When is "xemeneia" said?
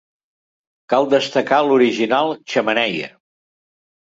2.55-3.13